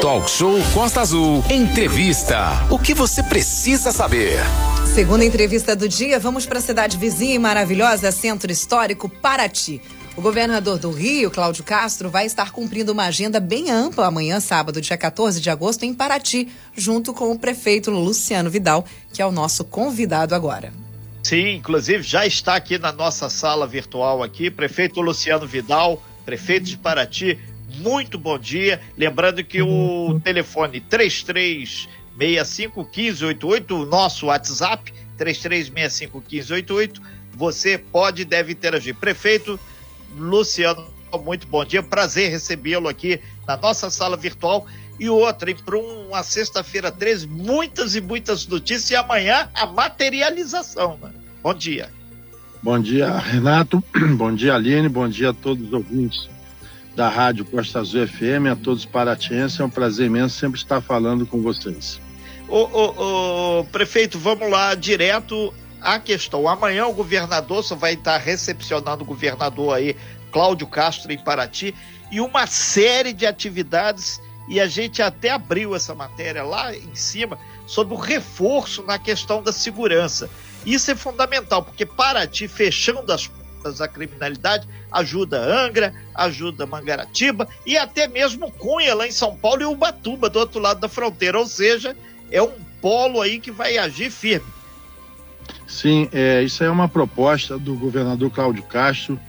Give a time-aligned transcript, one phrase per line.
[0.00, 1.42] Talk Show Costa Azul.
[1.50, 2.64] Entrevista.
[2.70, 4.38] O que você precisa saber?
[4.94, 9.82] Segunda entrevista do dia, vamos para a cidade vizinha e maravilhosa, Centro Histórico Paraty.
[10.16, 14.80] O governador do Rio, Cláudio Castro, vai estar cumprindo uma agenda bem ampla amanhã, sábado,
[14.80, 19.32] dia 14 de agosto, em Paraty, junto com o prefeito Luciano Vidal, que é o
[19.32, 20.72] nosso convidado agora.
[21.24, 26.78] Sim, inclusive já está aqui na nossa sala virtual aqui, prefeito Luciano Vidal, prefeito de
[26.78, 27.36] Paraty.
[27.78, 28.80] Muito bom dia.
[28.96, 37.00] Lembrando que o telefone 33651588, o nosso WhatsApp 33651588,
[37.34, 38.96] você pode e deve interagir.
[38.96, 39.60] Prefeito
[40.16, 40.86] Luciano,
[41.24, 41.80] muito bom dia.
[41.82, 44.66] Prazer recebê-lo aqui na nossa sala virtual.
[44.98, 48.90] E outra, para uma sexta-feira 13, muitas e muitas notícias.
[48.90, 50.98] E amanhã a materialização.
[51.00, 51.12] Né?
[51.40, 51.88] Bom dia.
[52.60, 53.80] Bom dia, Renato.
[54.16, 54.88] Bom dia, Aline.
[54.88, 56.28] Bom dia a todos os ouvintes
[56.98, 59.60] da Rádio Costa Azul FM, a todos os paratienses.
[59.60, 62.00] É um prazer imenso sempre estar falando com vocês.
[62.48, 66.48] Ô, ô, ô, prefeito, vamos lá direto à questão.
[66.48, 69.94] Amanhã o governador só vai estar recepcionando o governador aí,
[70.32, 71.72] Cláudio Castro, em Paraty,
[72.10, 77.38] e uma série de atividades, e a gente até abriu essa matéria lá em cima,
[77.64, 80.28] sobre o reforço na questão da segurança.
[80.66, 83.30] Isso é fundamental, porque Paraty, fechando as
[83.68, 89.62] portas da criminalidade, ajuda Angra, ajuda Mangaratiba e até mesmo Cunha, lá em São Paulo,
[89.62, 91.38] e Ubatuba, do outro lado da fronteira.
[91.38, 91.94] Ou seja,
[92.30, 94.46] é um polo aí que vai agir firme.
[95.66, 99.20] Sim, é, isso é uma proposta do governador Cláudio Castro,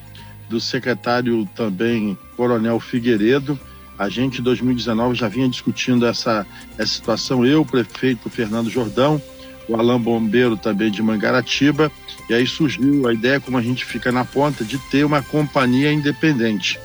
[0.50, 3.60] do secretário também Coronel Figueiredo.
[3.98, 9.22] A gente, em 2019, já vinha discutindo essa, essa situação, eu, prefeito Fernando Jordão,
[9.70, 11.92] o Alain Bombeiro também de Mangaratiba,
[12.28, 15.92] e aí surgiu a ideia, como a gente fica na ponta, de ter uma companhia
[15.94, 16.80] independente,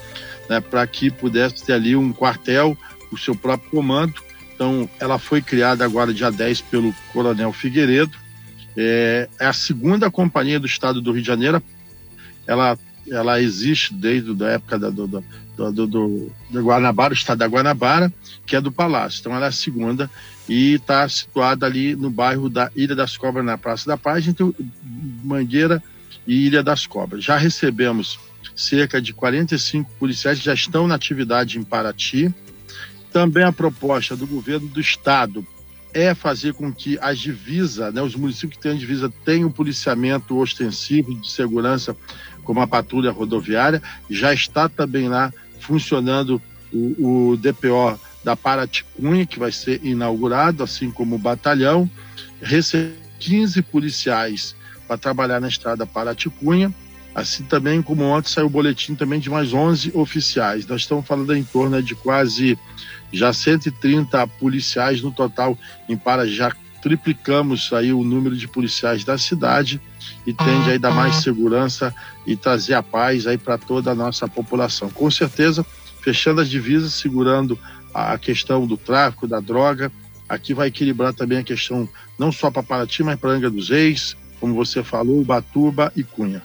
[0.49, 2.77] né, para que pudesse ter ali um quartel,
[3.11, 4.15] o seu próprio comando.
[4.55, 8.17] Então, ela foi criada agora, dia 10, pelo Coronel Figueiredo,
[8.77, 11.63] é, é a segunda companhia do estado do Rio de Janeiro.
[12.47, 12.79] Ela,
[13.11, 18.13] ela existe desde a época da, do, do, do, do, Guanabara, o estado da Guanabara,
[18.47, 19.20] que é do Palácio.
[19.20, 20.11] Então ela é a segunda
[20.48, 24.55] e está situada ali no bairro da Ilha das Cobras, na Praça da Paz, entre
[25.23, 25.83] Mangueira
[26.27, 27.25] e Ilha das Cobras.
[27.25, 28.19] Já recebemos
[28.55, 32.33] cerca de 45 policiais que já estão na atividade em Paraty.
[33.13, 35.47] Também a proposta do governo do estado
[35.95, 40.37] é fazer com que as divisas, né, os municípios que têm divisa tenham um policiamento
[40.37, 41.97] ostensivo de segurança,
[42.45, 43.83] como a patrulha rodoviária.
[44.09, 46.41] Já está também lá funcionando
[46.73, 51.91] o, o DPO da Paraticunha, que vai ser inaugurado, assim como o batalhão.
[52.41, 54.55] Recebe 15 policiais
[54.87, 56.73] para trabalhar na estrada Paraticunha.
[57.15, 60.67] Assim também como ontem saiu o boletim também de mais 11 oficiais.
[60.67, 62.59] Nós estamos falando em torno de quase
[63.13, 65.57] já 130 policiais no total
[65.89, 69.81] em Para, já triplicamos aí o número de policiais da cidade
[70.27, 71.95] e tende aí dar mais segurança
[72.27, 74.91] e trazer a paz aí para toda a nossa população.
[74.91, 75.65] Com certeza,
[76.01, 77.59] fechando as divisas, segurando
[77.92, 79.91] a questão do tráfico, da droga,
[80.29, 81.89] aqui vai equilibrar também a questão
[82.19, 86.43] não só para Paraty, mas para Angra dos Reis, como você falou, Batuba e Cunha.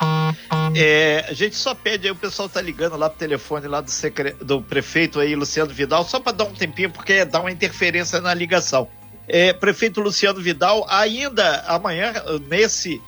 [0.76, 3.90] É, a gente só pede aí, o pessoal tá ligando lá pro telefone lá do,
[3.90, 4.34] secre...
[4.34, 8.34] do prefeito aí, Luciano Vidal, só para dar um tempinho, porque dá uma interferência na
[8.34, 8.88] ligação.
[9.28, 12.14] É, prefeito Luciano Vidal, ainda amanhã,
[12.48, 13.02] nesse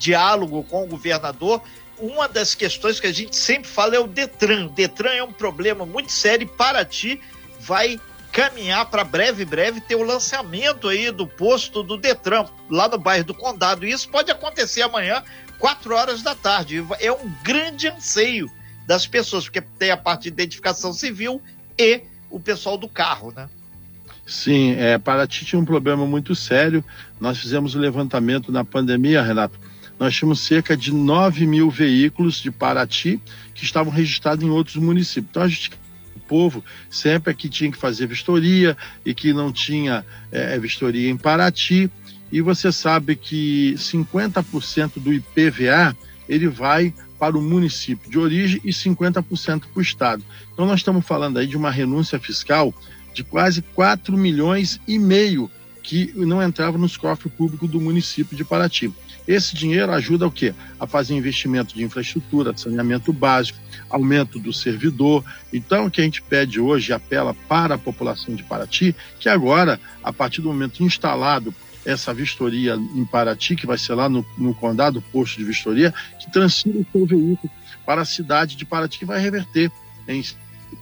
[0.00, 1.62] diálogo com o governador,
[1.98, 4.68] uma das questões que a gente sempre fala é o Detran.
[4.68, 7.20] Detran é um problema muito sério e Paraty
[7.60, 8.00] vai
[8.32, 13.24] caminhar para breve, breve ter o lançamento aí do posto do Detran lá no bairro
[13.24, 13.86] do Condado.
[13.86, 15.22] E isso pode acontecer amanhã,
[15.58, 16.84] 4 horas da tarde.
[16.98, 18.50] É um grande anseio
[18.86, 21.42] das pessoas, porque tem a parte de identificação civil
[21.78, 22.00] e
[22.30, 23.48] o pessoal do carro, né?
[24.26, 26.84] Sim, é, Paraty tinha um problema muito sério.
[27.20, 29.58] Nós fizemos o um levantamento na pandemia, Renato.
[30.00, 33.20] Nós tínhamos cerca de 9 mil veículos de Paraty
[33.54, 35.28] que estavam registrados em outros municípios.
[35.30, 35.70] Então a gente
[36.30, 41.90] povo sempre que tinha que fazer vistoria e que não tinha é, vistoria em Paraty.
[42.30, 45.96] E você sabe que 50% do IPVA
[46.28, 50.24] ele vai para o município de origem e 50% para o Estado.
[50.52, 52.72] Então nós estamos falando aí de uma renúncia fiscal
[53.12, 55.50] de quase 4 milhões e meio
[55.82, 58.92] que não entrava nos cofres públicos do município de Paraty.
[59.26, 60.54] Esse dinheiro ajuda o quê?
[60.78, 65.24] A fazer investimento de infraestrutura, saneamento básico, aumento do servidor.
[65.52, 69.80] Então, o que a gente pede hoje, apela para a população de Paraty, que agora,
[70.02, 71.54] a partir do momento instalado
[71.84, 76.30] essa vistoria em Paraty, que vai ser lá no, no condado, posto de vistoria, que
[76.30, 77.50] transfira o seu veículo
[77.86, 79.70] para a cidade de Paraty, que vai reverter
[80.06, 80.22] em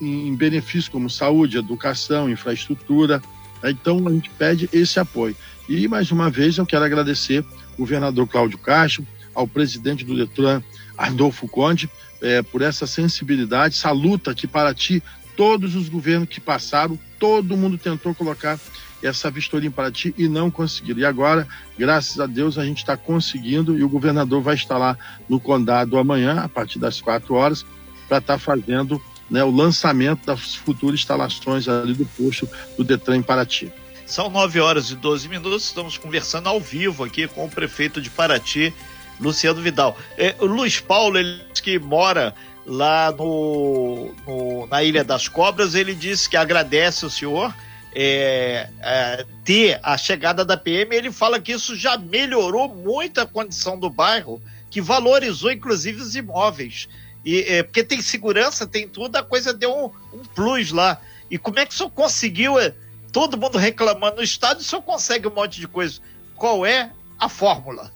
[0.01, 3.23] em, em benefícios como saúde, educação, infraestrutura.
[3.65, 5.37] Então, a gente pede esse apoio.
[5.69, 7.45] E, mais uma vez, eu quero agradecer
[7.75, 10.63] o governador Cláudio Castro, ao presidente do Detran,
[10.97, 11.89] Adolfo Conde,
[12.21, 15.03] é, por essa sensibilidade, essa luta que para ti,
[15.37, 18.59] todos os governos que passaram, todo mundo tentou colocar
[19.03, 21.01] essa vistoria em Paraty e não conseguiram.
[21.01, 21.47] E agora,
[21.79, 25.97] graças a Deus, a gente está conseguindo e o governador vai estar lá no condado
[25.97, 27.65] amanhã, a partir das quatro horas,
[28.09, 29.01] para estar tá fazendo
[29.31, 33.73] né, o lançamento das futuras instalações ali do posto do Detran em Paraty.
[34.07, 38.09] São 9 horas e 12 minutos, estamos conversando ao vivo aqui com o prefeito de
[38.09, 38.73] Paraty,
[39.21, 39.99] Luciano Vidal.
[40.17, 42.35] É, o Luiz Paulo, ele que mora
[42.65, 47.55] lá no, no, na Ilha das Cobras, ele disse que agradece o senhor
[47.95, 50.95] é, é, ter a chegada da PM.
[50.95, 54.41] Ele fala que isso já melhorou muito a condição do bairro,
[54.71, 56.89] que valorizou inclusive os imóveis.
[57.25, 61.01] E, é, porque tem segurança, tem tudo, a coisa deu um, um plus lá.
[61.31, 62.59] E como é que o senhor conseguiu?
[62.59, 62.75] É,
[63.13, 66.01] todo mundo reclamando no estado, o senhor consegue um monte de coisa.
[66.37, 67.93] Qual é a fórmula?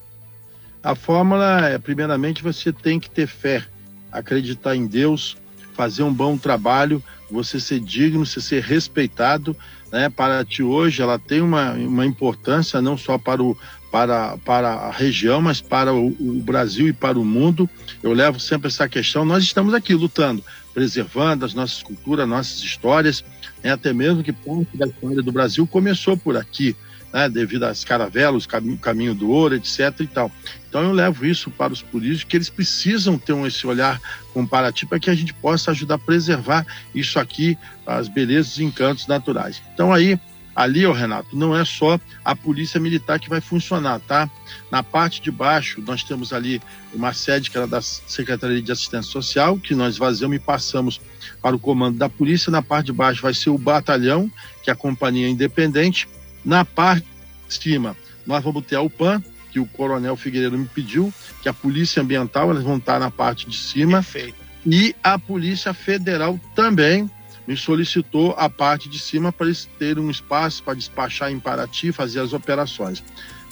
[0.82, 3.64] A fórmula é, primeiramente, você tem que ter fé,
[4.10, 5.36] acreditar em Deus,
[5.74, 9.56] fazer um bom trabalho, você ser digno, você ser respeitado.
[9.90, 10.08] Né?
[10.08, 13.56] Para ti hoje, ela tem uma, uma importância não só para, o,
[13.92, 17.68] para, para a região, mas para o, o Brasil e para o mundo.
[18.02, 19.22] Eu levo sempre essa questão.
[19.22, 20.42] Nós estamos aqui lutando,
[20.72, 23.22] preservando as nossas culturas, nossas histórias,
[23.62, 23.72] né?
[23.72, 26.74] até mesmo que parte da história do Brasil começou por aqui
[27.12, 29.92] né, devido às caravelas, caminho, caminho do ouro, etc.
[30.00, 30.32] e tal.
[30.66, 34.00] Então eu levo isso para os políticos, que eles precisam ter um, esse olhar
[34.32, 39.06] comparativo para que a gente possa ajudar a preservar isso aqui, as belezas e encantos
[39.06, 39.62] naturais.
[39.74, 40.18] Então aí,
[40.54, 44.30] ali, oh, Renato, não é só a polícia militar que vai funcionar, tá?
[44.70, 46.60] Na parte de baixo, nós temos ali
[46.92, 51.00] uma sede que era da Secretaria de Assistência Social, que nós vazamos e passamos
[51.40, 52.50] para o comando da polícia.
[52.50, 54.30] Na parte de baixo vai ser o batalhão,
[54.62, 56.08] que é a companhia independente,
[56.44, 57.06] na parte
[57.48, 57.96] de cima,
[58.26, 61.12] nós vamos ter a UPAN, que o Coronel Figueiredo me pediu,
[61.42, 64.02] que a Polícia Ambiental, elas vão estar na parte de cima.
[64.02, 64.34] Perfeito.
[64.66, 67.10] E a Polícia Federal também
[67.46, 71.92] me solicitou a parte de cima para eles terem um espaço para despachar em Paraty,
[71.92, 73.02] fazer as operações.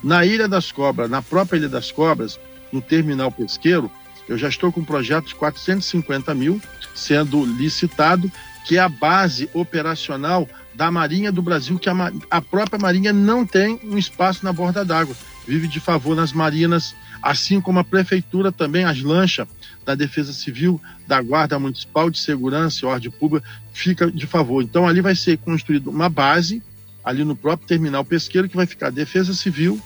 [0.02, 2.38] Na Ilha das Cobras, na própria Ilha das Cobras,
[2.72, 3.90] no terminal pesqueiro,
[4.28, 6.60] eu já estou com um projeto de 450 mil
[6.94, 8.30] sendo licitado,
[8.64, 13.44] que é a base operacional da Marinha do Brasil, que a, a própria Marinha não
[13.44, 15.16] tem um espaço na borda d'água,
[15.46, 19.48] vive de favor nas marinas, assim como a Prefeitura também, as lanchas
[19.84, 24.62] da Defesa Civil, da Guarda Municipal de Segurança e Ordem Pública, fica de favor.
[24.62, 26.62] Então ali vai ser construída uma base,
[27.02, 29.80] ali no próprio terminal pesqueiro, que vai ficar a Defesa Civil,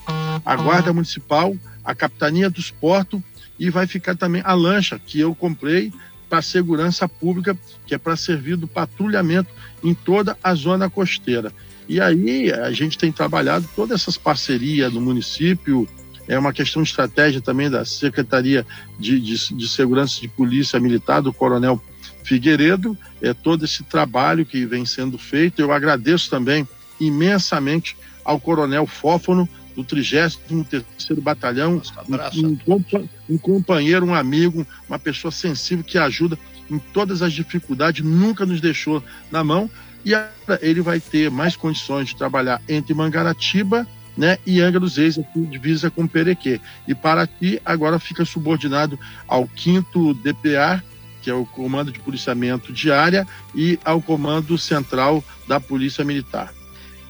[0.45, 3.21] a Guarda Municipal, a Capitania dos Portos
[3.59, 5.93] e vai ficar também a lancha que eu comprei
[6.29, 7.57] para a segurança pública,
[7.87, 9.51] que é para servir do patrulhamento
[9.83, 11.53] em toda a zona costeira.
[11.89, 15.87] E aí a gente tem trabalhado todas essas parcerias no município,
[16.27, 18.67] é uma questão de estratégia também da Secretaria
[18.99, 21.81] de, de, de Segurança de Polícia Militar, do Coronel
[22.23, 25.61] Figueiredo, é todo esse trabalho que vem sendo feito.
[25.61, 26.67] Eu agradeço também
[26.99, 35.33] imensamente ao Coronel Fófono, do 33º Batalhão, um, um, um, companheiro, um amigo, uma pessoa
[35.33, 36.39] sensível que ajuda
[36.71, 39.69] em todas as dificuldades, nunca nos deixou na mão.
[40.05, 40.13] E
[40.61, 45.91] ele vai ter mais condições de trabalhar entre Mangaratiba né, e Angra Reis, aqui divisa
[45.91, 46.61] com Perequê.
[46.87, 50.83] E Paraty agora fica subordinado ao 5 DPA,
[51.23, 56.53] que é o Comando de Policiamento Diária, e ao Comando Central da Polícia Militar.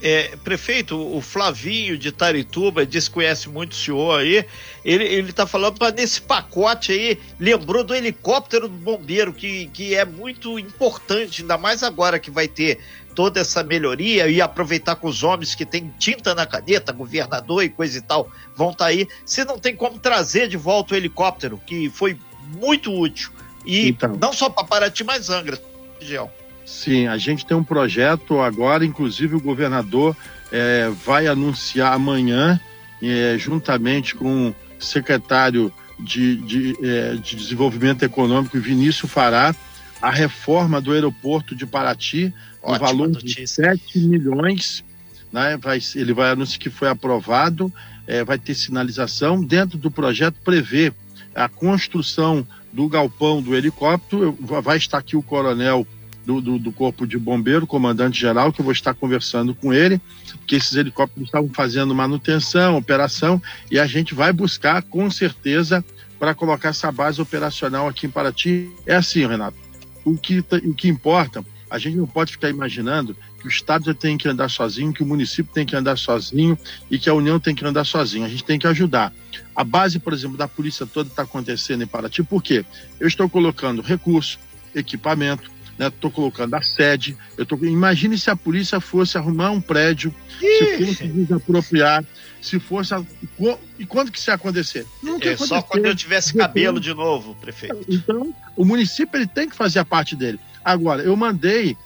[0.07, 4.45] É, prefeito, o Flavinho de Tarituba, diz que conhece muito o senhor aí,
[4.85, 9.95] ele, ele tá falando para nesse pacote aí, lembrou do helicóptero do bombeiro, que, que
[9.95, 12.81] é muito importante, ainda mais agora que vai ter
[13.15, 17.69] toda essa melhoria e aproveitar com os homens que têm tinta na caneta, governador e
[17.69, 19.09] coisa e tal, vão estar tá aí.
[19.25, 22.19] Você não tem como trazer de volta o helicóptero, que foi
[22.61, 23.31] muito útil.
[23.65, 24.17] E então.
[24.21, 25.59] não só para Paraty, mas Angra,
[26.01, 26.31] região.
[26.65, 30.17] Sim, a gente tem um projeto agora, inclusive o governador
[30.51, 32.59] é, vai anunciar amanhã,
[33.03, 39.55] é, juntamente com o secretário de, de, é, de, Desenvolvimento Econômico, Vinícius Fará,
[40.05, 42.31] a reforma do aeroporto de Paraty,
[42.63, 43.41] no valor notícia.
[43.41, 44.85] de 7 milhões.
[45.33, 47.73] Né, vai, ele vai anunciar que foi aprovado,
[48.07, 49.43] é, vai ter sinalização.
[49.43, 50.93] Dentro do projeto prevê
[51.35, 54.37] a construção do galpão do helicóptero.
[54.39, 55.87] Vai estar aqui o coronel
[56.27, 59.99] do, do, do Corpo de Bombeiro, comandante-geral, que eu vou estar conversando com ele,
[60.47, 65.83] que esses helicópteros estavam fazendo manutenção, operação, e a gente vai buscar, com certeza,
[66.19, 68.71] para colocar essa base operacional aqui em Paraty.
[68.87, 69.64] É assim, Renato.
[70.05, 74.17] O que, o que importa, a gente não pode ficar imaginando que o Estado tem
[74.17, 76.59] que andar sozinho, que o município tem que andar sozinho
[76.91, 78.25] e que a União tem que andar sozinho.
[78.25, 79.13] A gente tem que ajudar.
[79.55, 82.65] A base, por exemplo, da polícia toda está acontecendo em Paraty, por quê?
[83.01, 84.39] Eu estou colocando recurso,
[84.75, 87.17] equipamento, estou né, colocando a sede.
[87.37, 87.57] Eu tô...
[87.57, 90.59] Imagine se a polícia fosse arrumar um prédio, Ih.
[90.59, 92.05] se fosse desapropriar,
[92.41, 92.95] se fosse.
[92.95, 93.05] A...
[93.79, 94.87] E quando que isso ia acontecer?
[95.03, 97.85] Nunca é, só quando eu tivesse cabelo de novo, prefeito.
[97.89, 100.39] Então, o município ele tem que fazer a parte dele.
[100.65, 101.77] Agora, eu mandei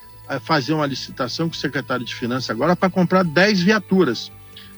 [0.41, 4.31] fazer uma licitação com o secretário de Finanças agora para comprar 10 viaturas.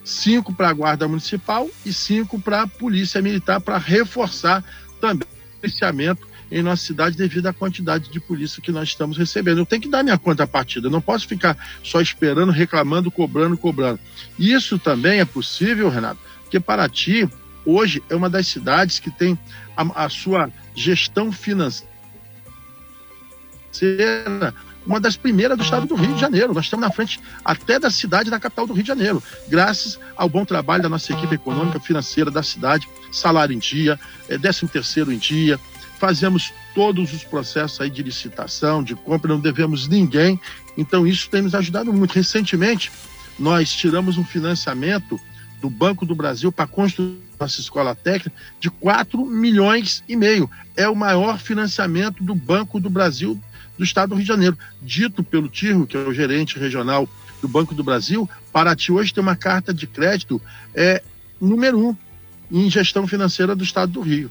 [0.05, 4.65] Cinco para a Guarda Municipal e cinco para a Polícia Militar para reforçar
[5.01, 9.59] também o policiamento em nossa cidade devido à quantidade de polícia que nós estamos recebendo.
[9.59, 13.57] Eu tenho que dar minha conta partida, eu não posso ficar só esperando, reclamando, cobrando,
[13.57, 14.01] cobrando.
[14.39, 17.29] Isso também é possível, Renato, porque Paraty
[17.65, 19.39] hoje é uma das cidades que tem
[19.77, 21.89] a, a sua gestão financeira
[24.87, 26.55] uma das primeiras do estado do Rio de Janeiro.
[26.55, 30.29] Nós estamos na frente até da cidade da capital do Rio de Janeiro, graças ao
[30.29, 35.13] bom trabalho da nossa equipe econômica financeira da cidade, salário em dia, é, décimo terceiro
[35.13, 35.59] em dia,
[36.01, 40.41] fazemos todos os processos aí de licitação, de compra, não devemos ninguém,
[40.77, 42.15] então isso tem nos ajudado muito.
[42.15, 42.91] Recentemente,
[43.39, 45.21] nós tiramos um financiamento
[45.61, 50.51] do Banco do Brasil para construir nossa escola técnica de 4 milhões e meio.
[50.75, 53.39] É o maior financiamento do Banco do Brasil
[53.77, 54.59] do Estado do Rio de Janeiro.
[54.81, 57.09] Dito pelo Tirro, que é o gerente regional
[57.43, 60.41] do Banco do Brasil, Paraty hoje tem uma carta de crédito
[60.75, 61.03] é,
[61.41, 61.97] número um
[62.51, 64.31] em gestão financeira do Estado do Rio.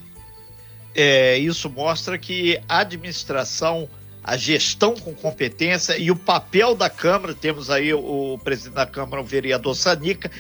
[0.96, 3.88] É, isso mostra que a administração,
[4.24, 8.86] a gestão com competência e o papel da Câmara, temos aí o, o presidente da
[8.86, 10.31] Câmara, o vereador Sanica,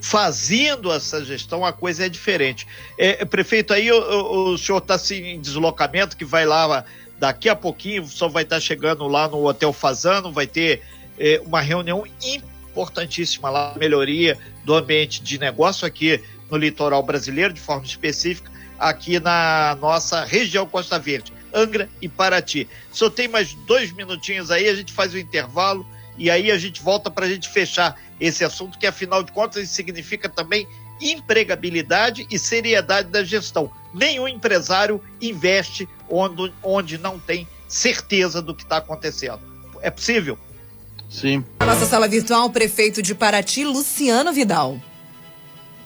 [0.00, 2.66] fazendo essa gestão, a coisa é diferente.
[2.96, 6.84] É, prefeito, aí o, o senhor está assim, em deslocamento, que vai lá
[7.20, 10.80] Daqui a pouquinho só vai estar chegando lá no Hotel Fazano, vai ter
[11.18, 16.18] é, uma reunião importantíssima lá, melhoria do ambiente de negócio aqui
[16.50, 22.66] no litoral brasileiro, de forma específica, aqui na nossa região Costa Verde, Angra e Paraty.
[22.90, 26.82] Só tem mais dois minutinhos aí, a gente faz o intervalo e aí a gente
[26.82, 30.66] volta para a gente fechar esse assunto, que afinal de contas significa também
[31.00, 33.70] empregabilidade e seriedade da gestão.
[33.92, 39.40] Nenhum empresário investe onde, onde não tem certeza do que está acontecendo.
[39.80, 40.38] É possível?
[41.08, 41.44] Sim.
[41.58, 44.80] nossa sala virtual, o prefeito de Paraty, Luciano Vidal.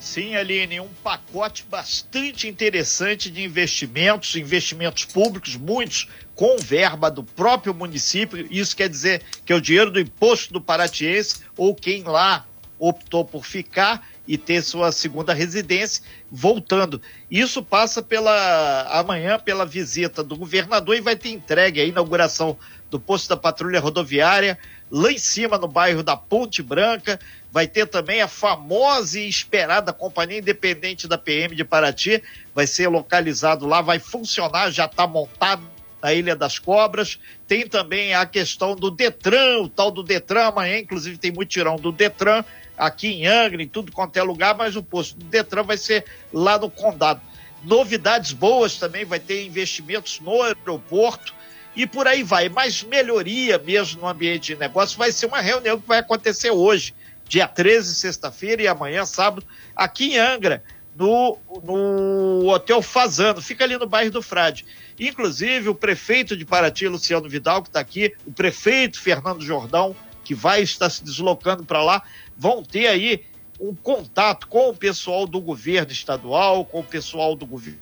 [0.05, 7.73] Sim, Aline, um pacote bastante interessante de investimentos, investimentos públicos, muitos com verba do próprio
[7.73, 8.47] município.
[8.51, 12.47] Isso quer dizer que é o dinheiro do imposto do paratiense ou quem lá
[12.79, 17.01] optou por ficar e ter sua segunda residência, voltando.
[17.31, 22.59] Isso passa pela amanhã pela visita do governador e vai ter entregue a inauguração
[22.91, 24.59] do posto da patrulha rodoviária
[24.91, 27.19] lá em cima no bairro da Ponte Branca.
[27.51, 32.23] Vai ter também a famosa e esperada Companhia Independente da PM de Paraty,
[32.55, 35.63] vai ser localizado lá, vai funcionar, já está montado
[36.03, 37.19] na Ilha das Cobras.
[37.47, 41.93] Tem também a questão do Detran, o tal do Detran, amanhã, inclusive, tem mutirão do
[41.93, 42.45] Detran
[42.77, 46.05] aqui em Angra, em tudo quanto é lugar, mas o posto do Detran vai ser
[46.33, 47.21] lá no Condado.
[47.63, 51.33] Novidades boas também, vai ter investimentos no aeroporto
[51.75, 52.49] e por aí vai.
[52.49, 56.95] Mas melhoria mesmo no ambiente de negócio vai ser uma reunião que vai acontecer hoje,
[57.29, 60.63] dia 13, sexta-feira, e amanhã, sábado, aqui em Angra,
[60.97, 64.65] no, no Hotel Fazano, fica ali no bairro do Frade.
[64.99, 70.35] Inclusive, o prefeito de Paraty, Luciano Vidal, que está aqui, o prefeito Fernando Jordão, que
[70.35, 72.03] vai estar se deslocando para lá,
[72.37, 73.25] vão ter aí
[73.61, 77.79] um contato com o pessoal do governo estadual, com o pessoal do governo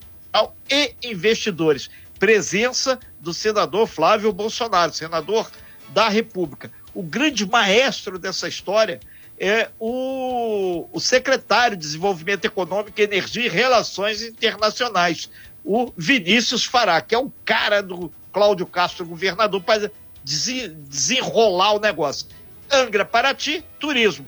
[0.71, 1.91] e investidores.
[2.19, 5.49] Presença do senador Flávio Bolsonaro, senador
[5.91, 6.71] da República.
[6.93, 9.01] O grande maestro dessa história
[9.39, 15.31] é o, o secretário de Desenvolvimento Econômico, Energia e Relações Internacionais,
[15.65, 19.91] o Vinícius Fará, que é o cara do Cláudio Castro, governador, para
[20.25, 22.27] desenrolar o negócio.
[22.71, 24.27] Angra, Paraty, turismo.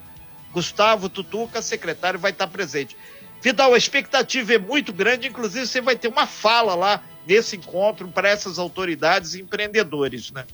[0.52, 2.96] Gustavo Tutuca, secretário, vai estar presente.
[3.44, 8.08] Vidal, a expectativa é muito grande, inclusive você vai ter uma fala lá nesse encontro
[8.08, 10.46] para essas autoridades e empreendedores, né?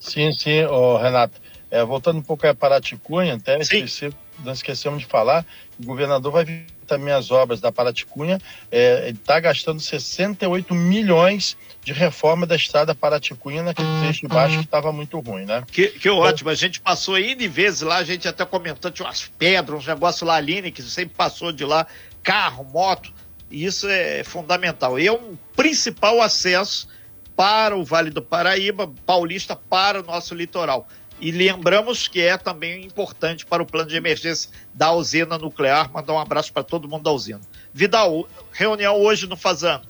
[0.00, 1.38] Sim, sim, oh, Renato.
[1.70, 4.10] É, voltando um pouco a Paraticunha, até esqueci,
[4.42, 5.44] não esquecemos de falar,
[5.78, 8.38] o governador vai vir também as obras da Paraticunha,
[8.70, 14.58] é, ele está gastando 68 milhões de reforma da estrada Paraticunha naquele trecho de baixo
[14.58, 15.64] que estava muito ruim, né?
[15.72, 19.06] Que, que ótimo, a gente passou aí de vezes lá, a gente até comentou, tinha
[19.06, 21.86] umas pedras, uns negócios lá, Aline, que sempre passou de lá,
[22.22, 23.10] carro, moto,
[23.50, 24.98] e isso é fundamental.
[24.98, 26.88] E é um principal acesso
[27.34, 30.86] para o Vale do Paraíba, Paulista para o nosso litoral.
[31.22, 35.88] E lembramos que é também importante para o plano de emergência da usina nuclear.
[35.92, 37.40] Mandar um abraço para todo mundo da usina.
[37.72, 39.84] Vidal, reunião hoje no Fazano.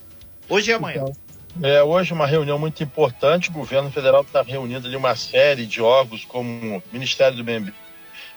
[0.47, 1.07] Hoje e amanhã.
[1.07, 1.17] Então,
[1.63, 3.49] é, hoje uma reunião muito importante.
[3.49, 7.73] O governo federal está reunindo ali uma série de órgãos como Ministério do Meio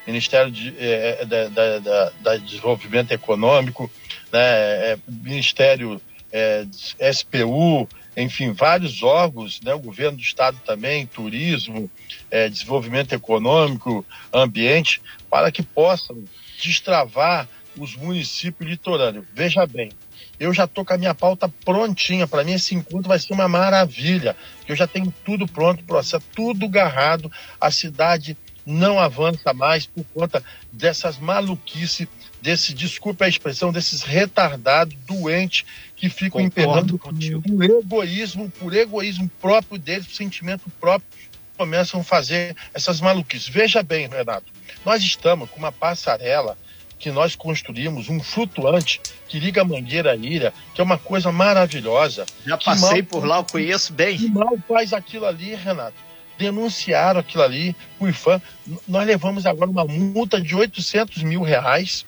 [0.08, 3.92] Ministério de, é, é da, da, da, da, Desenvolvimento Econômico,
[4.32, 6.00] né, é, Ministério
[6.32, 6.66] é,
[7.12, 11.90] SPU, enfim, vários órgãos, né, o governo do estado também, turismo,
[12.32, 16.24] é, desenvolvimento econômico, ambiente, para que possam
[16.62, 19.26] destravar os municípios litorâneos.
[19.34, 19.92] Veja bem,
[20.40, 22.28] eu já estou com a minha pauta prontinha.
[22.28, 24.36] Para mim, esse encontro vai ser uma maravilha.
[24.68, 27.32] Eu já tenho tudo pronto, processo, tudo garrado.
[27.60, 32.08] A cidade não avança mais por conta dessas maluquices,
[32.46, 37.14] desse, desculpa a expressão, desses retardados, doentes, que ficam empenando por
[37.64, 41.10] egoísmo, por egoísmo próprio deles, por sentimento próprio,
[41.58, 43.48] começam a fazer essas maluquices.
[43.48, 44.46] Veja bem, Renato,
[44.86, 46.56] nós estamos com uma passarela
[47.00, 51.32] que nós construímos, um flutuante que liga a Mangueira à Ilha, que é uma coisa
[51.32, 52.28] maravilhosa.
[52.46, 54.18] Já passei mal, por lá, eu conheço bem.
[54.18, 55.98] Que mal faz aquilo ali, Renato?
[56.38, 58.40] Denunciaram aquilo ali, o IFAM.
[58.88, 62.06] Nós levamos agora uma multa de 800 mil reais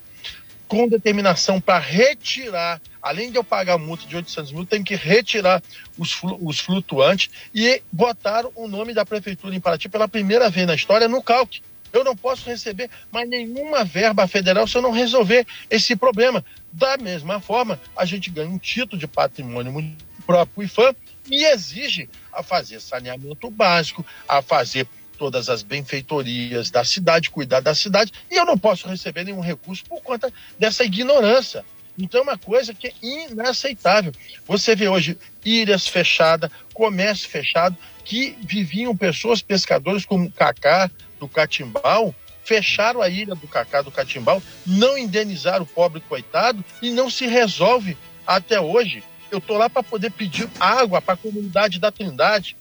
[0.67, 4.95] com determinação para retirar, além de eu pagar a multa de 800 mil, tem que
[4.95, 5.63] retirar
[5.97, 10.75] os, os flutuantes e botaram o nome da prefeitura em Paraty pela primeira vez na
[10.75, 11.61] história no calque.
[11.93, 16.43] Eu não posso receber mais nenhuma verba federal se eu não resolver esse problema.
[16.71, 19.95] Da mesma forma, a gente ganha um título de patrimônio
[20.25, 20.93] próprio IFAM
[21.31, 24.85] e exige a fazer saneamento básico, a fazer
[25.17, 29.83] todas as benfeitorias da cidade, cuidar da cidade, e eu não posso receber nenhum recurso
[29.85, 31.65] por conta dessa ignorância.
[31.97, 34.13] Então é uma coisa que é inaceitável.
[34.47, 42.13] Você vê hoje ilhas fechadas, comércio fechado, que viviam pessoas, pescadores como Cacá, do Catimbau,
[42.45, 47.25] fecharam a ilha do Cacá do Catimbau, não indenizaram o pobre coitado e não se
[47.25, 49.03] resolve até hoje.
[49.31, 52.55] Eu estou lá para poder pedir água para a comunidade da Trindade.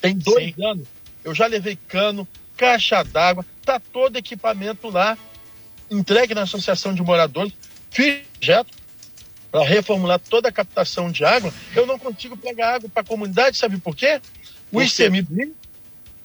[0.00, 0.64] Tem dois Sim.
[0.66, 5.16] anos eu já levei cano, caixa d'água, tá todo equipamento lá,
[5.90, 7.52] entregue na Associação de Moradores,
[7.90, 8.78] fiz projeto
[9.50, 13.56] para reformular toda a captação de água, eu não consigo pegar água para a comunidade,
[13.56, 14.20] sabe por quê?
[14.70, 15.54] O ICMBio,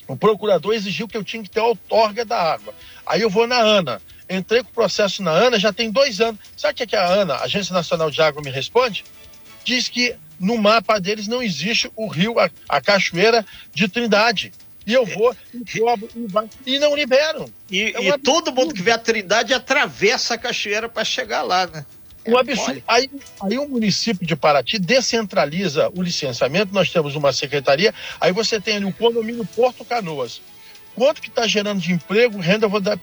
[0.08, 2.74] o procurador exigiu que eu tinha que ter a outorga da água.
[3.06, 4.02] Aí eu vou na ANA.
[4.30, 6.40] Entrei com o processo na ANA já tem dois anos.
[6.56, 9.04] Sabe o que, é que a ANA, Agência Nacional de Água, me responde?
[9.64, 14.52] Diz que no mapa deles não existe o rio, a, a cachoeira de Trindade.
[14.86, 17.50] E eu vou, e cobro, e, vai, e não liberam.
[17.72, 21.42] E, é um e todo mundo que vê a Trindade atravessa a cachoeira para chegar
[21.42, 21.86] lá, né?
[22.24, 22.84] É um absurdo.
[22.88, 23.10] Aí,
[23.42, 28.78] aí o município de Paraty descentraliza o licenciamento, nós temos uma secretaria, aí você tem
[28.78, 30.42] ali o condomínio Porto Canoas.
[30.96, 33.00] Quanto que está gerando de emprego, renda, eu vou dar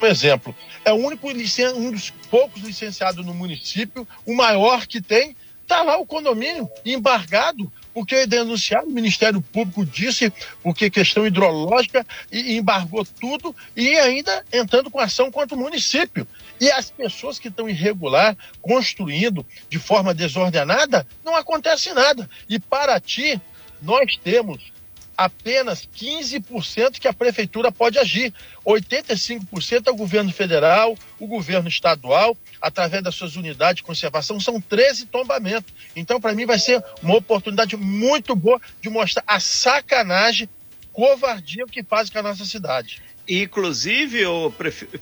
[0.00, 0.54] um exemplo.
[0.84, 5.36] É o único um dos poucos licenciados no município, o maior que tem,
[5.70, 12.56] está lá o condomínio embargado porque denunciaram, o Ministério Público disse, porque questão hidrológica, e
[12.56, 16.26] embargou tudo, e ainda entrando com ação contra o município.
[16.60, 22.30] E as pessoas que estão irregular, construindo de forma desordenada, não acontece nada.
[22.48, 23.40] E para ti,
[23.82, 24.72] nós temos
[25.20, 28.32] apenas 15% que a prefeitura pode agir.
[28.64, 34.58] 85% é o governo federal, o governo estadual, através das suas unidades de conservação, são
[34.58, 35.74] 13 tombamentos.
[35.94, 40.48] Então, para mim, vai ser uma oportunidade muito boa de mostrar a sacanagem,
[40.90, 43.02] covardia que faz com a nossa cidade.
[43.28, 44.50] Inclusive, o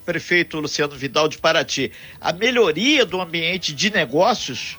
[0.04, 4.76] prefeito Luciano Vidal de Paraty, a melhoria do ambiente de negócios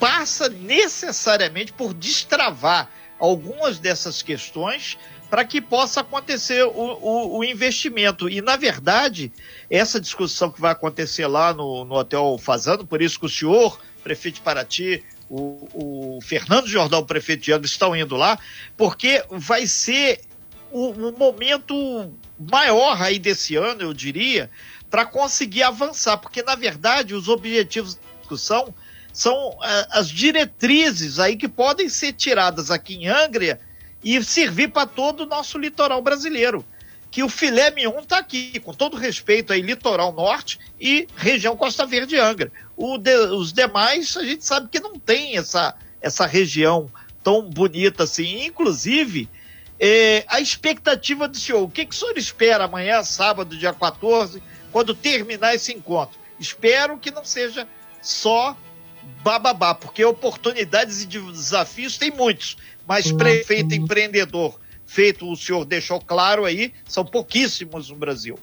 [0.00, 8.28] passa necessariamente por destravar algumas dessas questões para que possa acontecer o, o, o, investimento.
[8.28, 9.30] E, na verdade,
[9.68, 13.78] essa discussão que vai acontecer lá no, no Hotel Fazano, por isso que o senhor,
[14.02, 18.38] prefeito de Paraty, o, o Fernando Jordão, prefeito de Angra, estão indo lá,
[18.76, 20.20] porque vai ser
[20.70, 24.50] o, momento maior aí desse ano, eu diria,
[24.88, 28.74] para conseguir avançar, porque, na verdade, os objetivos da discussão
[29.18, 29.58] são uh,
[29.90, 33.58] as diretrizes aí que podem ser tiradas aqui em Angra
[34.00, 36.64] e servir para todo o nosso litoral brasileiro.
[37.10, 41.84] Que o filé mignon está aqui, com todo respeito aí, litoral norte e região Costa
[41.84, 42.52] Verde Angra.
[43.00, 46.88] De, os demais, a gente sabe que não tem essa, essa região
[47.20, 48.44] tão bonita assim.
[48.44, 49.28] Inclusive,
[49.80, 54.40] é, a expectativa do senhor, o que, que o senhor espera amanhã, sábado, dia 14,
[54.70, 56.16] quando terminar esse encontro?
[56.38, 57.66] Espero que não seja
[58.00, 58.56] só
[59.22, 66.44] bababá, porque oportunidades e desafios tem muitos, mas prefeito empreendedor, feito o senhor deixou claro
[66.44, 68.38] aí, são pouquíssimos no Brasil.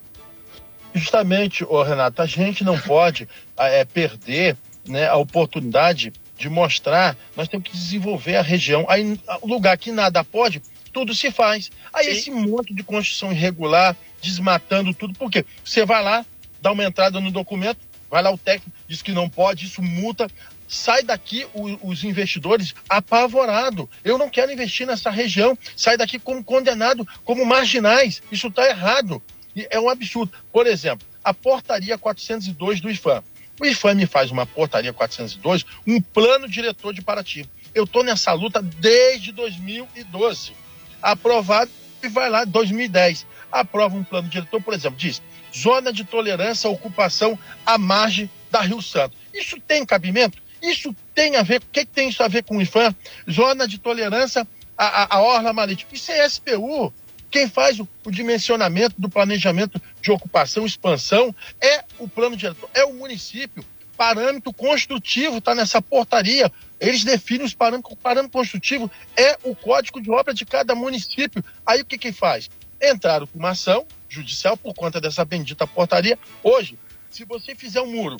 [0.93, 4.55] Justamente, oh, Renato, a gente não pode é, perder
[4.87, 8.85] né, a oportunidade de mostrar, nós temos que desenvolver a região.
[8.89, 11.69] Aí, o lugar que nada pode, tudo se faz.
[11.93, 12.11] Aí Sim.
[12.11, 15.45] esse monte de construção irregular, desmatando tudo, por quê?
[15.63, 16.25] Você vai lá,
[16.61, 20.27] dá uma entrada no documento, vai lá o técnico, diz que não pode, isso multa.
[20.67, 23.87] Sai daqui o, os investidores apavorados.
[24.03, 25.57] Eu não quero investir nessa região.
[25.75, 28.21] Sai daqui como condenado, como marginais.
[28.31, 29.21] Isso está errado.
[29.55, 30.31] E é um absurdo.
[30.51, 33.23] Por exemplo, a portaria 402 do IFAM.
[33.59, 37.49] O IFAM me faz uma portaria 402, um plano diretor de Paraty.
[37.73, 40.53] Eu estou nessa luta desde 2012.
[41.01, 41.71] Aprovado
[42.03, 43.25] e vai lá 2010.
[43.51, 45.21] Aprova um plano diretor, por exemplo, diz
[45.55, 49.15] zona de tolerância à ocupação à margem da Rio Santo.
[49.33, 50.37] Isso tem cabimento?
[50.71, 52.95] Isso tem a ver, o que, que tem isso a ver com o IFAM?
[53.29, 54.47] Zona de tolerância
[54.77, 55.91] à, à, à orla marítima.
[55.93, 56.93] Isso é SPU.
[57.29, 62.85] Quem faz o, o, dimensionamento do planejamento de ocupação expansão é o plano diretor, é
[62.85, 63.63] o município.
[63.97, 66.51] Parâmetro construtivo está nessa portaria.
[66.79, 67.93] Eles definem os parâmetros.
[67.93, 71.43] O parâmetro construtivo é o código de obra de cada município.
[71.65, 72.49] Aí o que que faz?
[72.81, 76.19] Entraram com uma ação judicial por conta dessa bendita portaria.
[76.43, 76.77] Hoje,
[77.09, 78.17] se você fizer um muro,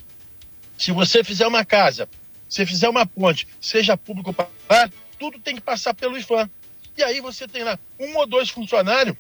[0.78, 2.08] se você fizer uma casa,
[2.56, 6.50] se fizer uma ponte, seja público ou privado, tudo tem que passar pelo IFAM.
[6.98, 9.18] E aí você tem lá um ou dois funcionários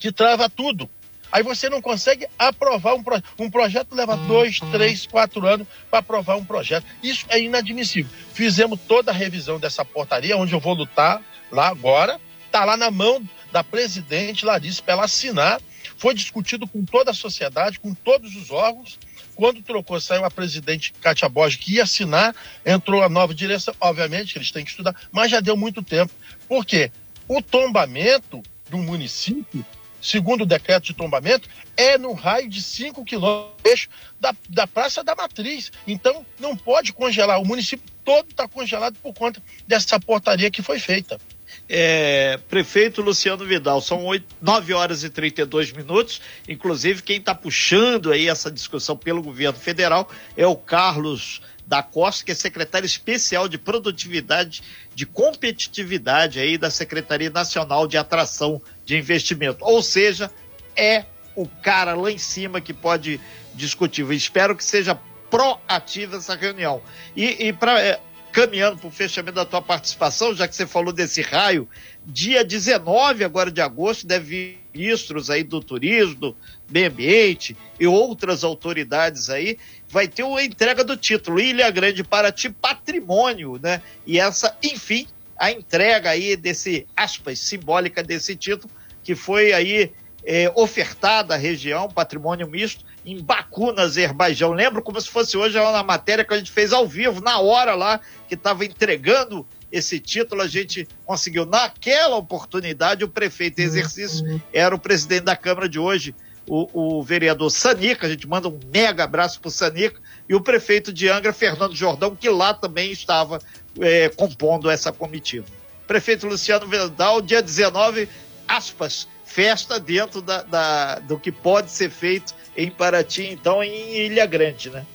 [0.00, 0.90] que trava tudo.
[1.30, 3.24] Aí você não consegue aprovar um, projeto.
[3.38, 6.84] um projeto, leva dois, três, quatro anos para aprovar um projeto.
[7.04, 8.10] Isso é inadmissível.
[8.34, 12.20] Fizemos toda a revisão dessa portaria, onde eu vou lutar lá agora.
[12.46, 15.60] Está lá na mão da presidente Larissa para ela assinar.
[15.96, 18.98] Foi discutido com toda a sociedade, com todos os órgãos.
[19.34, 23.74] Quando trocou, saiu a presidente Cátia Borges, que ia assinar, entrou a nova direção.
[23.80, 26.12] Obviamente, eles têm que estudar, mas já deu muito tempo.
[26.48, 26.90] Por quê?
[27.28, 29.64] O tombamento do município,
[30.00, 35.14] segundo o decreto de tombamento, é no raio de 5 quilômetros da, da Praça da
[35.14, 35.70] Matriz.
[35.86, 37.40] Então, não pode congelar.
[37.40, 41.20] O município todo está congelado por conta dessa portaria que foi feita.
[41.68, 46.20] É, prefeito Luciano Vidal, são 8, 9 horas e 32 minutos.
[46.48, 52.24] Inclusive, quem está puxando aí essa discussão pelo governo federal é o Carlos da Costa,
[52.24, 54.62] que é secretário especial de produtividade,
[54.94, 59.64] de competitividade aí da Secretaria Nacional de Atração de Investimento.
[59.64, 60.30] Ou seja,
[60.76, 61.04] é
[61.34, 63.20] o cara lá em cima que pode
[63.54, 64.02] discutir.
[64.02, 66.80] Eu espero que seja proativa essa reunião.
[67.16, 68.00] E, e para é,
[68.36, 71.66] caminhando para o fechamento da tua participação, já que você falou desse raio,
[72.04, 76.36] dia 19 agora de agosto deve vir ministros aí do turismo, do
[76.68, 79.56] meio ambiente e outras autoridades aí,
[79.88, 83.80] vai ter a entrega do título Ilha Grande Paraty Patrimônio, né?
[84.06, 85.06] E essa, enfim,
[85.38, 88.70] a entrega aí desse, aspas, simbólica desse título,
[89.02, 89.90] que foi aí
[90.26, 94.52] é, ofertada à região, patrimônio misto, em Baku, no Azerbaijão.
[94.52, 97.76] Lembro como se fosse hoje na matéria que a gente fez ao vivo, na hora
[97.76, 101.46] lá, que estava entregando esse título, a gente conseguiu.
[101.46, 106.14] Naquela oportunidade, o prefeito em exercício era o presidente da Câmara de hoje,
[106.48, 108.06] o, o vereador Sanica.
[108.06, 110.00] A gente manda um mega abraço para o Sanica.
[110.28, 113.40] E o prefeito de Angra, Fernando Jordão, que lá também estava
[113.80, 115.46] é, compondo essa comitiva.
[115.86, 118.08] Prefeito Luciano Vidal, dia 19,
[118.48, 124.26] aspas, festa dentro da, da, do que pode ser feito em Paraty, então em Ilha
[124.26, 124.86] Grande, né?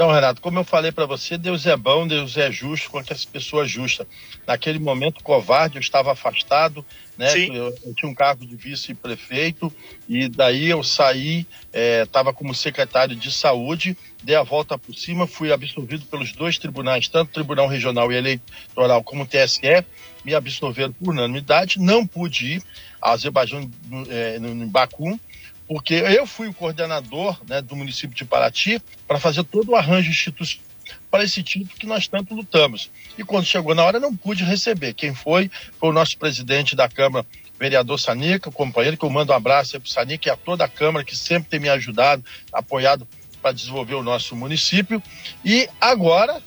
[0.00, 3.24] Então, Renato, como eu falei para você, Deus é bom, Deus é justo com as
[3.26, 4.06] pessoas justas.
[4.46, 6.82] Naquele momento, covarde, eu estava afastado,
[7.18, 7.30] né?
[7.36, 9.70] Eu, eu, tinha um cargo de vice-prefeito
[10.08, 11.46] e daí eu saí,
[12.02, 16.56] estava é, como secretário de saúde, dei a volta por cima, fui absolvido pelos dois
[16.56, 19.84] tribunais, tanto o Tribunal Regional e Eleitoral como o TSE,
[20.24, 22.62] me absolveram por unanimidade, não pude ir
[23.02, 23.70] ao Azerbaijão,
[24.08, 25.20] é, no, no Baku,
[25.70, 30.10] porque eu fui o coordenador né, do município de Paraty para fazer todo o arranjo
[30.10, 30.68] institucional
[31.08, 32.90] para esse título que nós tanto lutamos.
[33.16, 34.94] E quando chegou na hora, não pude receber.
[34.94, 37.24] Quem foi foi o nosso presidente da Câmara,
[37.56, 40.68] vereador Sanica, companheiro, que eu mando um abraço para o Sanica e a toda a
[40.68, 43.06] Câmara, que sempre tem me ajudado, apoiado
[43.40, 45.00] para desenvolver o nosso município.
[45.44, 46.42] E agora,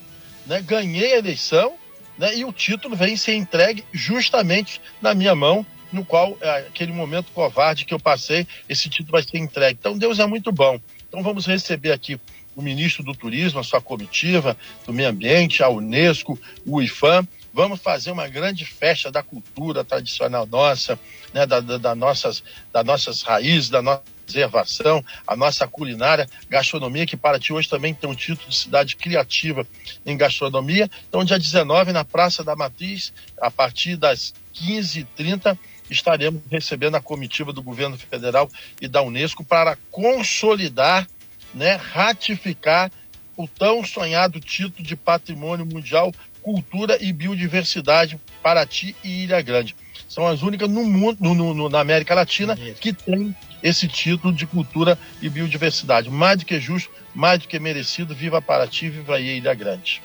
[0.46, 1.76] né, ganhei a eleição
[2.18, 6.92] né, e o título vem ser entregue justamente na minha mão no qual, é, aquele
[6.92, 9.78] momento covarde que eu passei, esse título vai ser entregue.
[9.80, 10.80] Então, Deus é muito bom.
[11.08, 12.20] Então, vamos receber aqui
[12.56, 17.28] o ministro do Turismo, a sua comitiva, do Meio Ambiente, a Unesco, o IFAM.
[17.54, 21.00] Vamos fazer uma grande festa da cultura tradicional nossa,
[21.34, 27.06] né, da, da, da nossas, das nossas raízes, da nossa preservação, a nossa culinária, gastronomia,
[27.06, 29.68] que Paraty hoje também tem um título de cidade criativa
[30.06, 30.90] em gastronomia.
[31.08, 35.58] Então, dia 19, na Praça da Matriz, a partir das 15h30,
[35.94, 38.50] estaremos recebendo a comitiva do governo federal
[38.82, 41.08] e da Unesco para consolidar,
[41.54, 42.92] né, ratificar
[43.38, 49.76] o tão sonhado título de Patrimônio Mundial Cultura e Biodiversidade Paraty e Ilha Grande.
[50.10, 54.46] São as únicas no mundo, no, no, na América Latina que tem esse título de
[54.46, 56.10] cultura e biodiversidade.
[56.10, 58.14] Mais do que justo, mais do que merecido.
[58.14, 60.02] Viva Paraty, viva Ilha Grande.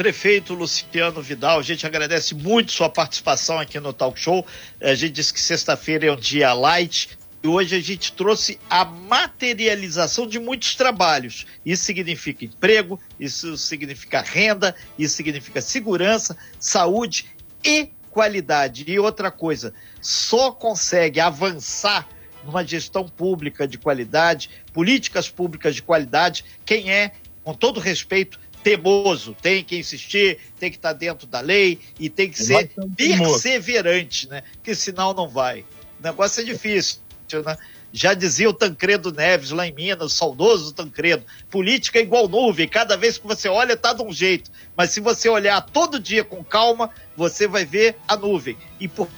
[0.00, 4.46] Prefeito Luciano Vidal, a gente agradece muito sua participação aqui no Talk Show.
[4.80, 8.82] A gente disse que sexta-feira é um dia light, e hoje a gente trouxe a
[8.82, 11.44] materialização de muitos trabalhos.
[11.66, 17.26] Isso significa emprego, isso significa renda, isso significa segurança, saúde
[17.62, 18.86] e qualidade.
[18.88, 22.08] E outra coisa, só consegue avançar
[22.42, 27.12] numa gestão pública de qualidade, políticas públicas de qualidade, quem é,
[27.44, 32.30] com todo respeito, teimoso, tem que insistir, tem que estar dentro da lei e tem
[32.30, 34.42] que ser perseverante, né?
[34.62, 35.60] Que senão não vai.
[35.98, 36.98] O negócio é difícil,
[37.44, 37.56] né?
[37.92, 41.24] Já dizia o Tancredo Neves lá em Minas, o saudoso Tancredo.
[41.50, 44.50] Política é igual nuvem, cada vez que você olha tá de um jeito.
[44.76, 48.56] Mas se você olhar todo dia com calma, você vai ver a nuvem.
[48.78, 49.08] E por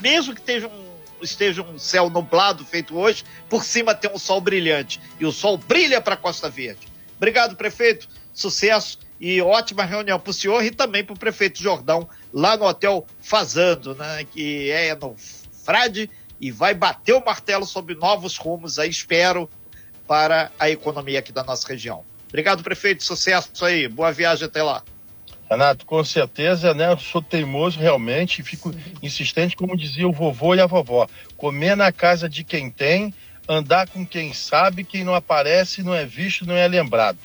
[0.00, 0.92] mesmo que esteja um
[1.24, 5.00] esteja um céu nublado feito hoje, por cima tem um sol brilhante.
[5.20, 6.91] E o sol brilha para Costa Verde.
[7.22, 8.08] Obrigado, prefeito.
[8.34, 12.64] Sucesso e ótima reunião para o senhor e também para o prefeito Jordão, lá no
[12.64, 15.14] Hotel Fazando, né, que é no
[15.64, 19.48] Frade, e vai bater o martelo sobre novos rumos, aí espero,
[20.04, 22.04] para a economia aqui da nossa região.
[22.28, 23.04] Obrigado, prefeito.
[23.04, 23.86] Sucesso aí.
[23.86, 24.82] Boa viagem até lá.
[25.48, 26.90] Renato, com certeza, né?
[26.90, 31.06] Eu sou teimoso realmente e fico insistente, como dizia o vovô e a vovó.
[31.36, 33.14] Comer na casa de quem tem,
[33.52, 37.18] andar com quem sabe, quem não aparece, não é visto, não é lembrado.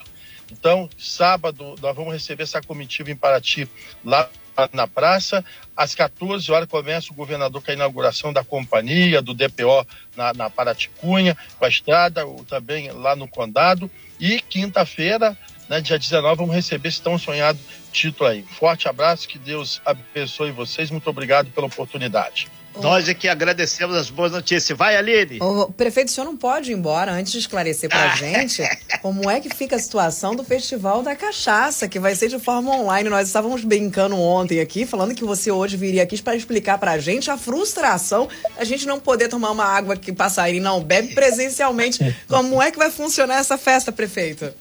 [0.50, 3.68] Então, sábado, nós vamos receber essa comitiva em Paraty,
[4.04, 4.28] lá
[4.72, 5.44] na praça.
[5.76, 9.86] Às 14 horas começa o governador com a inauguração da companhia, do DPO
[10.16, 13.90] na, na Paraticunha, com a estrada, também lá no Condado.
[14.18, 15.36] E quinta-feira,
[15.68, 17.58] né, dia 19, vamos receber esse tão sonhado
[17.92, 18.42] título aí.
[18.42, 20.90] Forte abraço, que Deus abençoe vocês.
[20.90, 22.48] Muito obrigado pela oportunidade.
[22.80, 24.76] Nós é que agradecemos as boas notícias.
[24.76, 25.38] Vai, Aline.
[25.40, 28.62] O prefeito, o senhor não pode ir embora antes de esclarecer pra gente
[29.02, 32.74] como é que fica a situação do Festival da Cachaça, que vai ser de forma
[32.74, 33.08] online.
[33.08, 37.30] Nós estávamos brincando ontem aqui, falando que você hoje viria aqui para explicar pra gente
[37.30, 41.98] a frustração a gente não poder tomar uma água que passarinho não bebe presencialmente.
[42.28, 44.52] Como é que vai funcionar essa festa, prefeito?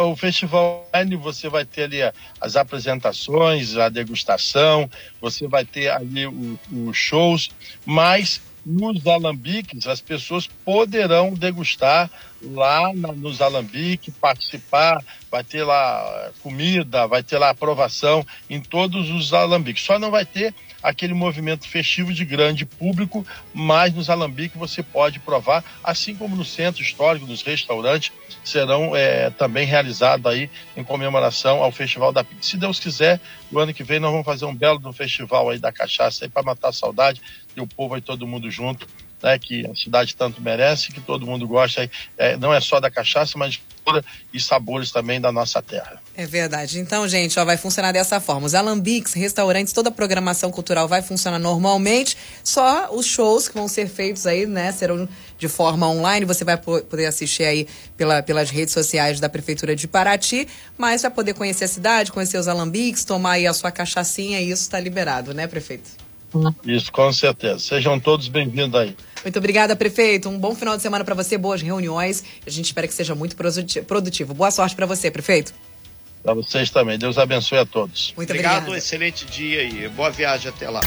[0.00, 1.98] O festival online você vai ter ali
[2.40, 4.88] as apresentações, a degustação,
[5.20, 7.50] você vai ter ali os shows,
[7.84, 12.10] mas nos alambiques as pessoas poderão degustar
[12.42, 19.10] lá na, nos alambiques, participar, vai ter lá comida, vai ter lá aprovação em todos
[19.10, 19.84] os alambiques.
[19.84, 20.54] Só não vai ter
[20.84, 26.44] aquele movimento festivo de grande público, mas nos alambiques você pode provar, assim como no
[26.44, 28.12] centro histórico, nos restaurantes,
[28.44, 32.50] serão é, também realizados aí em comemoração ao Festival da Pizza.
[32.50, 33.18] Se Deus quiser,
[33.50, 36.28] no ano que vem nós vamos fazer um belo do festival aí da cachaça aí
[36.28, 37.22] para matar a saudade
[37.56, 38.86] e o povo aí todo mundo junto
[39.24, 42.90] né, que a cidade tanto merece, que todo mundo gosta, é, não é só da
[42.90, 43.58] cachaça, mas
[44.32, 46.00] e sabores também da nossa terra.
[46.16, 46.78] É verdade.
[46.78, 48.46] Então, gente, ó, vai funcionar dessa forma.
[48.46, 52.16] Os alambiques, restaurantes, toda a programação cultural vai funcionar normalmente.
[52.42, 55.06] Só os shows que vão ser feitos aí, né, serão
[55.38, 56.24] de forma online.
[56.24, 61.10] Você vai poder assistir aí pela, pelas redes sociais da Prefeitura de Paraty, mas vai
[61.10, 64.80] poder conhecer a cidade, conhecer os alambiques, tomar aí a sua cachaçinha e isso está
[64.80, 65.90] liberado, né, prefeito?
[66.64, 67.58] Isso, com certeza.
[67.58, 68.96] Sejam todos bem-vindos aí.
[69.24, 70.28] Muito obrigada, prefeito.
[70.28, 72.22] Um bom final de semana para você, boas reuniões.
[72.46, 74.34] A gente espera que seja muito produtivo.
[74.34, 75.54] Boa sorte para você, prefeito.
[76.22, 76.98] Para vocês também.
[76.98, 78.14] Deus abençoe a todos.
[78.16, 78.52] Muito obrigado.
[78.52, 78.72] Obrigada.
[78.72, 80.80] Um excelente dia e boa viagem até lá.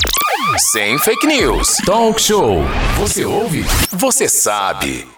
[0.71, 1.78] Sem fake news.
[1.86, 2.62] Talk show.
[2.97, 3.63] Você ouve?
[3.91, 5.16] Você sabe.